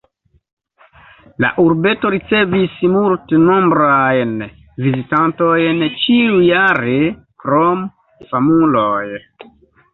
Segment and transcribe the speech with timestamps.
[1.43, 4.33] La urbeto ricevis multnombrajn
[4.87, 6.99] vizitantojn ĉiujare
[7.47, 7.89] krom
[8.35, 9.07] famuloj.